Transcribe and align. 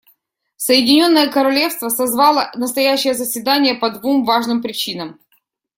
Соединенное 0.57 1.27
Королевство 1.29 1.89
созвало 1.89 2.51
настоящее 2.55 3.13
заседание 3.13 3.75
по 3.75 3.91
двум 3.91 4.25
важным 4.25 4.59
причинам. 4.59 5.19